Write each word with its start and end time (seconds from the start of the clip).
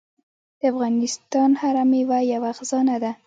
د 0.59 0.61
افغانستان 0.71 1.49
هره 1.61 1.83
میوه 1.91 2.19
یوه 2.33 2.51
خزانه 2.57 2.95
ده. 3.03 3.11